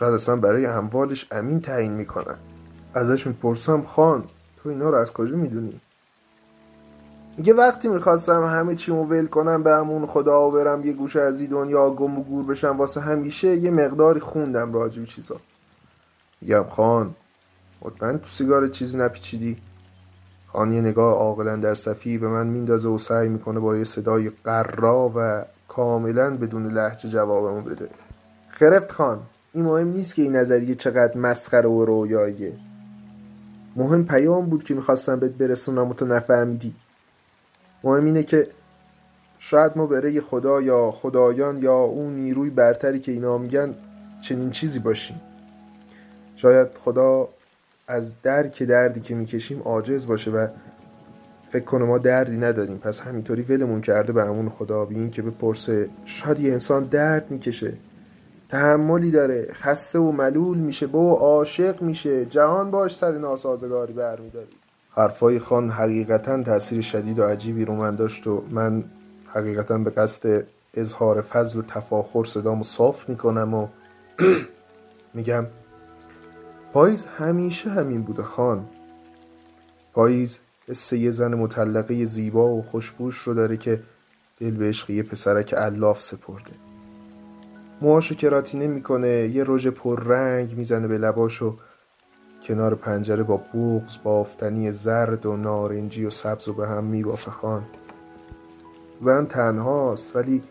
شاید 0.01 0.15
اصلا 0.15 0.37
برای 0.37 0.67
اموالش 0.67 1.27
امین 1.31 1.61
تعیین 1.61 1.93
می‌کنن. 1.93 2.37
ازش 2.95 3.27
می‌پرسم 3.27 3.83
خان 3.83 4.25
تو 4.57 4.69
اینا 4.69 4.91
رو 4.91 4.97
از 4.97 5.13
کجا 5.13 5.37
می‌دونی؟ 5.37 5.81
میگه 7.37 7.55
وقتی 7.55 7.89
می‌خواستم 7.89 8.45
همه 8.45 8.75
چیمو 8.75 9.05
ول 9.05 9.27
کنم 9.27 9.63
به 9.63 9.73
همون 9.73 10.07
خدا 10.07 10.49
و 10.49 10.51
برم 10.51 10.85
یه 10.85 10.93
گوشه 10.93 11.21
از 11.21 11.41
این 11.41 11.51
دنیا 11.51 11.91
گم 11.91 12.19
و 12.19 12.23
گور 12.23 12.45
بشم 12.45 12.79
واسه 12.79 13.01
همیشه 13.01 13.57
یه 13.57 13.71
مقداری 13.71 14.21
خوندم 14.21 14.73
راجب 14.73 15.05
چیزا. 15.05 15.37
میگم 16.41 16.65
خان 16.69 17.15
مطمئن 17.83 18.19
تو 18.19 18.29
سیگار 18.29 18.67
چیزی 18.69 18.99
نپیچیدی؟ 18.99 19.57
خان 20.47 20.73
یه 20.73 20.81
نگاه 20.81 21.15
عاقلا 21.15 21.57
در 21.57 21.75
صفی 21.75 22.19
به 22.19 22.29
من 22.29 22.47
میندازه 22.47 22.89
و 22.89 22.99
سعی 22.99 23.29
می‌کنه 23.29 23.61
با 23.61 23.77
یه 23.77 23.85
صدای 23.85 24.31
قرا 24.45 25.13
و 25.17 25.45
کاملا 25.69 26.37
بدون 26.37 26.67
لحجه 26.67 27.09
جوابمو 27.09 27.61
بده. 27.61 27.89
خرفت 28.51 28.93
خان. 28.93 29.21
این 29.53 29.65
مهم 29.65 29.89
نیست 29.89 30.15
که 30.15 30.23
این 30.23 30.37
نظریه 30.37 30.75
چقدر 30.75 31.17
مسخره 31.17 31.69
و 31.69 31.85
رویاییه. 31.85 32.53
مهم 33.77 34.05
پیام 34.05 34.47
بود 34.47 34.65
که 34.65 34.75
می‌خواستم 34.75 35.21
بهت 35.21 35.33
برسونم 35.33 35.91
و 35.91 35.95
تو 35.95 36.07
نفهمیدی. 36.07 36.75
مهم 37.85 38.05
اینه 38.05 38.23
که 38.23 38.47
شاید 39.39 39.73
ما 39.77 39.87
برای 39.87 40.21
خدا 40.21 40.61
یا 40.61 40.91
خدایان 40.91 41.59
یا 41.59 41.75
اون 41.75 42.15
نیروی 42.15 42.51
برتری 42.51 42.99
که 43.01 43.13
اینا 43.13 43.39
میگن 43.39 43.75
چنین 44.23 44.51
چیزی 44.51 44.79
باشیم. 44.79 45.21
شاید 46.37 46.69
خدا 46.85 47.29
از 47.89 48.23
درک 48.23 48.63
دردی 48.63 49.01
که 49.01 49.15
می‌کشیم 49.15 49.63
عاجز 49.63 50.07
باشه 50.07 50.31
و 50.31 50.47
فکر 51.51 51.65
کنه 51.65 51.85
ما 51.85 51.99
دردی 51.99 52.37
نداریم. 52.37 52.79
پس 52.79 53.01
همینطوری 53.01 53.43
ولمون 53.43 53.81
کرده 53.81 54.13
به 54.13 54.25
همون 54.25 54.49
خدا 54.49 54.85
بی 54.85 54.95
این 54.95 55.11
که 55.11 55.23
بپرسه. 55.23 55.89
شاید 56.05 56.41
یه 56.41 56.53
انسان 56.53 56.85
درد 56.85 57.31
می‌کشه. 57.31 57.73
تحملی 58.51 59.11
داره. 59.11 59.49
خسته 59.53 59.99
و 59.99 60.13
ملول 60.13 60.59
میشه. 60.59 60.87
با 60.87 61.13
عاشق 61.13 61.83
میشه. 61.83 62.27
جهان 62.27 62.71
باش 62.71 62.97
سر 62.97 63.19
ناسازگاری 63.19 63.93
برمیداری. 63.93 64.61
حرفای 64.91 65.39
خان 65.39 65.71
حقیقتا 65.71 66.43
تاثیر 66.43 66.81
شدید 66.81 67.19
و 67.19 67.25
عجیبی 67.25 67.65
رو 67.65 67.75
من 67.75 67.97
داشت 67.97 68.27
و 68.27 68.45
من 68.51 68.85
حقیقتا 69.35 69.79
به 69.79 69.91
قصد 69.91 70.45
اظهار 70.75 71.21
فضل 71.21 71.59
و 71.59 71.63
تفاخر 71.63 72.25
صدامو 72.25 72.63
صاف 72.63 73.09
می‌کنم 73.09 73.55
و 73.55 73.69
میگم 75.15 75.47
پاییز 76.73 77.07
همیشه 77.07 77.71
همین 77.71 78.03
بوده 78.03 78.23
خان. 78.23 78.69
پاییز 79.93 80.39
حس 80.69 80.93
یه 80.93 81.11
زن 81.11 81.35
مطلقه 81.35 82.05
زیبا 82.05 82.49
و 82.49 82.63
خوشبوش 82.63 83.19
رو 83.19 83.35
داره 83.35 83.57
که 83.57 83.81
دل 84.41 84.51
به 84.51 84.69
عشق 84.69 84.91
یه 84.91 85.03
پسرک 85.03 85.55
الاف 85.57 86.03
سپرده. 86.03 86.70
موهاشو 87.81 88.15
کراتینه 88.15 88.67
می‌کنه 88.67 89.09
یه 89.09 89.45
رژ 89.47 89.67
پررنگ 89.67 90.57
می‌زنه 90.57 90.89
به 90.89 90.99
لباش 90.99 91.43
و 91.43 91.57
کنار 92.43 92.75
پنجره 92.75 93.23
با 93.23 93.37
بغز 93.37 93.97
بافتنی 94.03 94.73
زرد 94.73 95.27
و 95.27 95.37
نارنجی 95.37 96.05
و 96.05 96.11
سبز 96.11 96.49
و 96.49 96.53
به 96.53 96.69
هم 96.69 96.85
میبافه 96.85 97.31
خان. 97.31 97.65
زن 98.99 99.27
تنهاست 99.27 100.17
ولی 100.17 100.43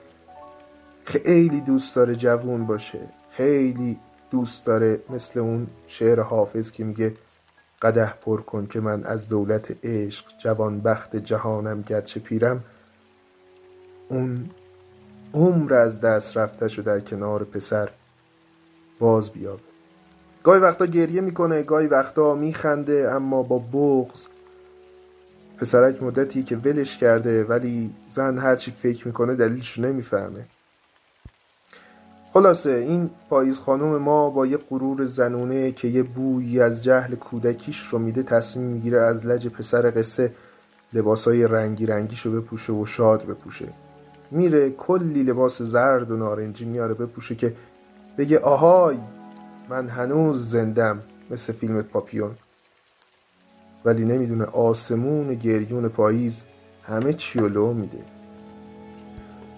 خیلی 1.06 1.62
دوست 1.62 1.96
داره 1.96 2.16
جوون 2.16 2.66
باشه. 2.66 3.00
خیلی 3.32 3.98
دوست 4.32 4.66
داره 4.66 5.00
مثل 5.10 5.40
اون 5.40 5.68
شعر 5.88 6.20
حافظ 6.20 6.72
که 6.72 6.84
میگه 6.84 7.14
قده 7.82 8.14
پر 8.14 8.42
کن 8.42 8.68
که 8.68 8.80
من 8.80 9.04
از 9.04 9.30
دولت 9.30 9.86
عشق 9.86 10.26
جوان 10.38 10.82
بخت 10.82 11.16
جهانم 11.16 11.82
گرچه 11.82 12.20
پیرم. 12.20 12.64
اون 14.10 14.50
عمر 15.34 15.74
از 15.74 16.02
دست 16.02 16.38
رفته 16.38 16.68
شو 16.68 16.82
در 16.82 17.00
کنار 17.00 17.44
پسر 17.44 17.90
باز 19.00 19.32
بیابه. 19.32 19.62
گاهی 20.44 20.60
وقتا 20.60 20.86
گریه 20.86 21.22
می‌کنه 21.22 21.64
گاهی 21.64 21.88
وقتا 21.88 22.36
میخنده 22.36 23.12
اما 23.12 23.44
با 23.44 23.60
بغز 23.60 24.28
پسرک 25.58 26.04
مدتی 26.04 26.44
که 26.44 26.56
ولش 26.58 26.98
کرده 26.98 27.44
ولی 27.44 27.94
زن 28.08 28.38
هرچی 28.38 28.72
فکر 28.72 29.08
می‌کنه 29.08 29.36
دلیلشو 29.36 29.82
نمی‌فهمه. 29.82 30.46
خلاصه 32.34 32.70
این 32.70 33.10
پاییز 33.30 33.60
خانم 33.60 33.98
ما 33.98 34.30
با 34.30 34.46
یه 34.46 34.58
غرور 34.58 35.06
زنونه 35.06 35.72
که 35.72 35.88
یه 35.88 36.04
بویی 36.04 36.62
از 36.62 36.84
جهل 36.84 37.16
کودکیش 37.16 37.88
رو 37.88 38.00
میده 38.00 38.24
تصمیم 38.24 38.66
می‌گیره 38.66 39.02
از 39.02 39.26
لج 39.26 39.48
پسر 39.48 39.92
قصه 39.92 40.34
لباسای 40.94 41.48
رنگی 41.48 41.86
رنگیشو 41.86 42.42
بپوشه 42.42 42.74
و 42.74 42.86
شاد 42.86 43.26
بپوشه. 43.26 43.68
میره 44.32 44.70
کلی 44.70 45.24
لباس 45.24 45.62
زرد 45.62 46.12
و 46.12 46.18
نارنجی 46.18 46.66
میاره 46.66 46.94
بپوشه 46.94 47.36
که 47.36 47.56
بگه 48.18 48.40
آهای 48.40 48.98
من 49.70 49.88
هنوز 49.88 50.50
زندم 50.50 51.00
مثل 51.32 51.54
فیلم 51.54 51.82
پاپیون. 51.82 52.36
ولی 53.86 54.06
نمی‌دونه 54.06 54.46
آسمون 54.46 55.34
گریون 55.34 55.88
پاییز 55.88 56.44
همه 56.84 57.14
چی 57.14 57.40
لو 57.40 57.74
میده. 57.74 58.00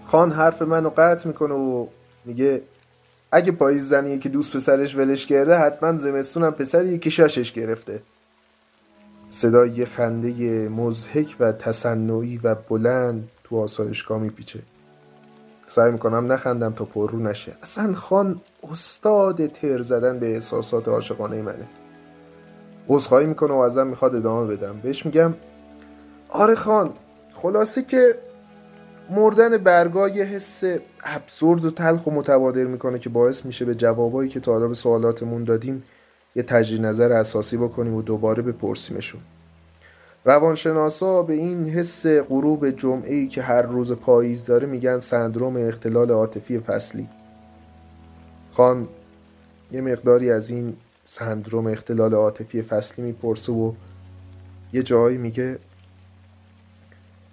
خان 0.05 0.31
حرف 0.31 0.61
منو 0.61 0.89
قطع 0.97 1.27
می‌کنه 1.27 1.53
و 1.53 1.87
میگه 2.25 2.61
اگه 3.31 3.51
پاییز 3.51 3.89
زنیه 3.89 4.17
که 4.17 4.29
دوست 4.29 4.55
پسرش 4.55 4.95
ولش 4.95 5.25
کرده 5.25 5.55
حتما 5.55 5.97
زمستونم 5.97 6.51
پسریه 6.51 6.97
که 6.97 7.09
شاشش 7.09 7.51
گرفته. 7.51 8.01
صدای 9.29 9.69
یه 9.69 9.85
خنده 9.85 10.69
مزهک 10.69 11.35
و 11.39 11.51
تصنعی 11.51 12.39
و 12.43 12.55
بلند 12.55 13.29
تو 13.51 13.59
آسایشگاه 13.59 14.19
میپیچه. 14.19 14.59
سعی 15.67 15.91
می‌کنم 15.91 16.31
نخندم 16.31 16.73
تا 16.73 16.85
پر 16.85 17.11
رو 17.11 17.19
نشه. 17.19 17.51
اصلا 17.61 17.93
خان 17.93 18.41
استاد 18.71 19.47
تر 19.47 19.81
زدن 19.81 20.19
به 20.19 20.33
احساسات 20.33 20.87
عاشقانه 20.87 21.41
منه. 21.41 21.67
عذرخواهی 22.89 23.25
می‌کنه 23.25 23.53
و 23.53 23.57
ازم 23.57 23.87
می‌خواد 23.87 24.15
ادامه 24.15 24.55
بدم. 24.55 24.79
بهش 24.83 25.05
میگم 25.05 25.33
آره 26.29 26.55
خان 26.55 26.93
خلاصه 27.33 27.83
که 27.83 28.15
مردن 29.09 29.57
برگا 29.57 30.09
یه 30.09 30.23
حس 30.23 30.63
ابسورد 31.03 31.65
و 31.65 31.71
تلخ 31.71 32.07
و 32.07 32.11
متبادر 32.11 32.65
می‌کنه 32.65 32.99
که 32.99 33.09
باعث 33.09 33.45
میشه 33.45 33.65
به 33.65 33.75
جوابایی 33.75 34.29
که 34.29 34.39
تا 34.39 34.51
حالا 34.51 34.67
به 34.67 34.75
سوالاتمون 34.75 35.43
دادیم 35.43 35.83
یه 36.35 36.43
تجدید 36.43 36.85
نظر 36.85 37.11
اساسی 37.11 37.57
بکنیم 37.57 37.93
و 37.93 38.01
دوباره 38.01 38.43
بپرسیمشون. 38.43 39.21
روانشناسا 40.25 41.23
به 41.23 41.33
این 41.33 41.69
حس 41.69 42.05
غروب 42.05 42.69
جمعه 42.69 43.15
ای 43.15 43.27
که 43.27 43.41
هر 43.41 43.61
روز 43.61 43.91
پاییز 43.91 44.45
داره 44.45 44.67
میگن 44.67 44.99
سندروم 44.99 45.57
اختلال 45.57 46.11
عاطفی 46.11 46.59
فصلی. 46.59 47.07
خان 48.51 48.87
یه 49.71 49.81
مقداری 49.81 50.31
از 50.31 50.49
این 50.49 50.77
سندروم 51.03 51.67
اختلال 51.67 52.13
عاطفی 52.13 52.61
فصلی 52.61 53.05
می‌پرسه 53.05 53.51
و 53.51 53.73
یه 54.73 54.83
جایی 54.83 55.17
میگه 55.17 55.59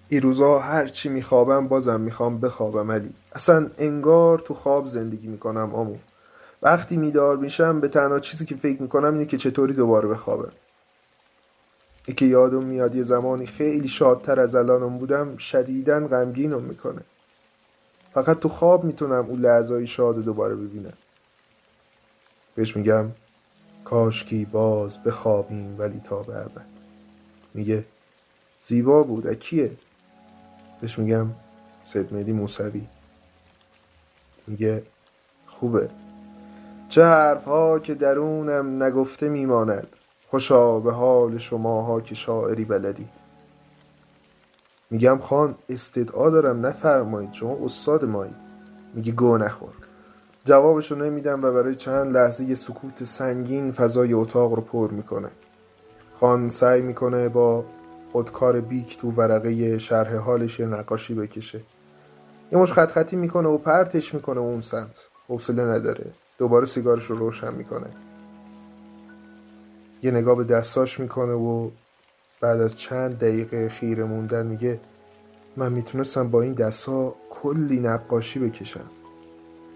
این 0.09 0.23
روزا 0.23 0.59
هر 0.59 0.87
چی 0.87 1.09
میخوابم 1.09 1.69
بازم 1.69 2.01
می‌خوام 2.01 2.41
بخوابم 2.41 2.93
علی. 2.93 3.11
اصلا 3.33 3.71
انگار 3.79 4.39
تو 4.39 4.55
خواب 4.55 4.87
زندگی 4.87 5.29
می‌کنم 5.29 5.75
آمو. 5.75 5.97
وقتی 6.63 6.97
میدار 6.97 7.37
میشم 7.37 7.81
به 7.81 7.89
تنها 7.89 8.19
چیزی 8.19 8.45
که 8.45 8.57
فکر 8.57 8.83
می‌کنم 8.83 9.13
اینه 9.13 9.25
که 9.25 9.37
چطوری 9.37 9.73
دوباره 9.73 10.09
بخوابم. 10.09 10.43
ای 10.43 10.68
که 12.13 12.25
یادم 12.25 12.65
میاد 12.65 12.95
یه 12.95 13.03
زمانی 13.03 13.47
خیلی 13.47 13.89
شادتر 13.89 14.41
از 14.41 14.55
الانم 14.55 14.99
بودم 14.99 15.37
شدیدن 15.37 16.07
غمگینم 16.07 16.63
می‌کنه. 16.63 17.01
فقط 18.15 18.39
تو 18.39 18.49
خواب 18.49 18.85
می‌تونم 18.85 19.27
اون 19.27 19.41
لحظایی 19.41 19.87
شاد 19.87 20.17
رو 20.17 20.23
دوباره 20.23 20.55
ببینم. 20.55 20.93
بهش 22.55 22.77
میگم 22.77 23.07
کاشکی 23.85 24.45
باز 24.45 25.03
بخوابیم 25.03 25.77
ولی 25.79 26.01
تا 26.05 26.23
به 26.23 26.47
میگه 27.55 27.85
زیبا 28.61 29.03
بود 29.03 29.33
کیه؟ 29.33 29.71
بهش 30.81 30.99
میگم 30.99 31.27
سید 31.85 32.15
مهدی 32.15 32.33
موسوی. 32.33 32.87
میگه 34.47 34.83
خوبه. 35.47 35.91
چه 36.89 37.05
حرف 37.05 37.45
ها 37.45 37.79
که 37.79 37.95
درونم 37.95 38.83
نگفته 38.83 39.29
میماند. 39.29 39.87
خوشا 40.31 40.81
به 40.81 40.93
حال 40.93 41.39
شماها 41.39 42.01
که 42.01 42.15
شاعری 42.15 42.65
بلدید 42.65 43.09
میگم 44.91 45.19
خان 45.19 45.55
استدعا 45.69 46.31
دارم 46.31 46.67
نفرمایید. 46.67 47.33
شما 47.33 47.59
استاد 47.65 48.05
مایید 48.05 48.37
میگه 48.95 49.13
گو 49.13 49.39
نخور. 49.39 49.73
جوابشو 50.45 50.95
نمیدم 50.95 51.43
و 51.43 51.53
برای 51.53 51.75
چند 51.75 52.13
لحظه 52.13 52.55
سکوت 52.55 53.05
سنگین 53.05 53.73
فضای 53.73 54.13
اتاق 54.13 54.53
رو 54.53 54.63
پر 54.63 54.91
می‌کنه. 54.91 55.29
خان 56.21 56.51
سعی 56.51 56.83
می‌کنه 56.83 57.29
با 57.29 57.65
خودکار 58.13 58.61
بیک 58.61 58.99
تو 58.99 59.11
ورقه 59.11 59.79
شرح 59.79 60.17
حالش 60.17 60.61
یه 60.61 60.67
نقاشی 60.67 61.15
بکشه. 61.15 61.61
یه 62.53 62.59
مش 62.59 62.73
خط 62.73 62.89
خطی 62.89 63.17
می‌کنه 63.17 63.49
و 63.49 63.59
پرتش 63.59 64.15
می‌کنه 64.15 64.41
اون 64.41 64.61
سمت. 64.61 65.09
حوصله 65.29 65.65
نداره. 65.65 66.07
دوباره 66.39 66.67
سیگارش 66.67 67.05
رو 67.05 67.17
روشن 67.17 67.55
می‌کنه. 67.55 67.87
یه 70.03 70.11
نگاه 70.11 70.37
به 70.37 70.45
دستاش 70.45 71.01
می‌کنه 71.01 71.33
و 71.33 71.71
بعد 72.41 72.61
از 72.61 72.77
چند 72.77 73.19
دقیقه 73.19 73.69
خیره 73.69 74.05
موندن 74.05 74.47
میگه 74.47 74.81
من 75.57 75.73
می‌تونستم 75.73 76.31
با 76.31 76.43
این 76.43 76.53
دستا 76.53 77.15
کلی 77.31 77.81
نقاشی 77.81 78.39
بکشم. 78.39 78.91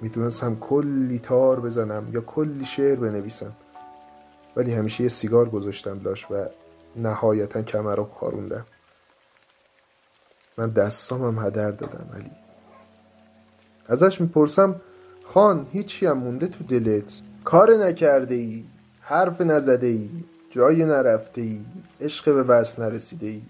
می‌تونستم 0.00 0.56
کلی 0.56 1.18
تار 1.18 1.60
بزنم 1.60 2.08
یا 2.12 2.20
کلی 2.20 2.64
شعر 2.64 2.96
بنویسم. 2.96 3.52
ولی 4.56 4.74
همیشه 4.74 5.02
یه 5.02 5.08
سیگار 5.08 5.48
گذاشتم 5.48 6.00
لاش 6.04 6.30
و 6.30 6.44
نهایتا 6.96 7.62
کمر 7.62 7.96
رو 7.96 8.04
خاروندم. 8.04 8.66
من 10.58 10.70
دستامم 10.70 11.46
هدر 11.46 11.70
دادم 11.70 12.06
ولی 12.12 12.30
ازش 13.86 14.20
می‌پرسم 14.20 14.80
خان 15.24 15.66
هیچی 15.72 16.06
هم 16.06 16.18
مونده 16.18 16.46
تو 16.46 16.64
دلت؟ 16.64 17.22
کار 17.44 17.76
نکرده 17.76 18.34
ای 18.34 18.64
حرف 19.02 19.40
نزده 19.40 19.86
ای 19.86 20.10
جای 20.50 20.84
نرفته 20.84 21.40
ای 21.40 21.60
عشق 22.00 22.34
به 22.34 22.42
وصل 22.42 22.82
نرسیده 22.82 23.26
ای 23.26 23.42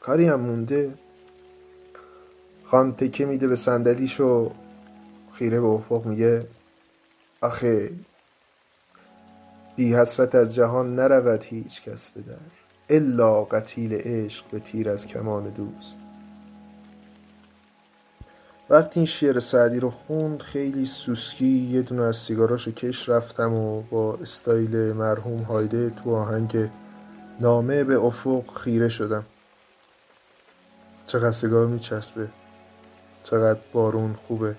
کاری 0.00 0.28
هم 0.28 0.40
مونده. 0.40 0.94
خان 2.64 2.92
تکه 2.92 3.24
میده 3.24 3.48
به 3.48 3.56
صندلیش 3.56 4.20
و 4.20 4.50
خیره 5.32 5.60
به 5.60 5.66
افق 5.66 6.06
میگه 6.06 6.46
آخه 7.40 7.90
بی 9.76 9.94
حسرت 9.94 10.34
از 10.34 10.54
جهان 10.54 10.94
نرود 10.94 11.44
هیچ 11.44 11.82
کس 11.82 12.10
به 12.10 12.20
در 12.20 12.36
الا 12.90 13.44
قتیل 13.44 13.92
عشق 13.92 14.44
به 14.50 14.58
تیر 14.58 14.90
از 14.90 15.06
کمان 15.06 15.48
دوست. 15.48 15.98
وقتی 18.70 19.00
این 19.00 19.06
شعر 19.06 19.40
سعدی 19.40 19.80
رو 19.80 19.90
خوند 19.90 20.42
خیلی 20.42 20.86
سوسکی 20.86 21.46
یه 21.46 21.82
دونه 21.82 22.02
از 22.02 22.16
سیگاراشو 22.16 22.70
کش 22.70 23.08
رفتم 23.08 23.54
و 23.54 23.82
با 23.82 24.14
استایل 24.14 24.92
مرحوم 24.92 25.42
هایده 25.42 25.90
تو 25.90 26.14
آهنگ 26.14 26.70
نامه 27.40 27.84
به 27.84 27.98
افق 27.98 28.56
خیره 28.56 28.88
شدم. 28.88 29.24
چقدر 31.06 31.32
سیگار 31.32 31.66
میچسبه 31.66 32.28
چقدر 33.24 33.60
بارون 33.72 34.14
خوبه. 34.28 34.54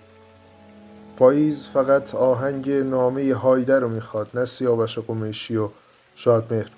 پاییز 1.18 1.68
فقط 1.68 2.16
آهنگ 2.16 2.72
نامه 2.72 3.34
هایده 3.34 3.80
رو 3.80 3.90
می‌خواد 3.90 4.30
نه 4.34 4.46
سیاوش 4.46 5.00
قمیشی 5.00 5.58
و 5.58 5.70
شادمهر 6.16 6.70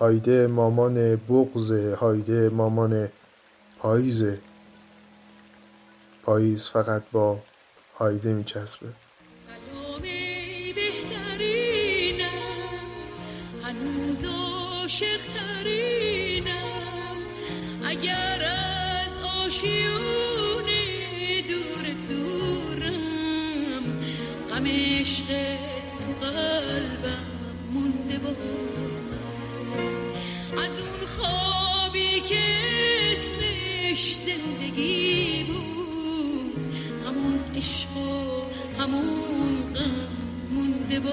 هایده 0.00 0.46
مامان 0.46 1.16
بغزه 1.16 1.94
هایده 1.94 2.48
مامان 2.48 3.08
پاییزه. 3.78 4.38
پاییز 6.22 6.64
فقط 6.64 7.02
با 7.12 7.38
هایده 7.98 8.32
میچسبه. 8.32 8.86
اگر 17.84 18.42
از 18.44 19.18
دور 21.48 21.84
دورم 22.08 23.84
غم 24.50 24.64
قلبم 26.20 27.26
مونده 27.72 28.18
با. 28.18 28.30
اون 30.78 31.06
خوابی 31.06 32.20
که 32.20 32.38
اسمش 33.12 34.14
زندگی 34.14 35.11
همون 38.82 39.04
غم 39.74 40.08
مونده 40.54 41.00
با 41.00 41.12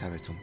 شبتون 0.00 0.36